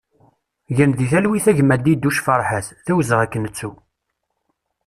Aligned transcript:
Gen 0.75 0.91
di 0.97 1.05
talwit 1.11 1.45
a 1.51 1.53
gma 1.57 1.77
Diduc 1.83 2.17
Ferḥat, 2.25 2.67
d 2.85 2.87
awezɣi 2.91 3.21
ad 3.23 3.29
k-nettu! 3.31 3.71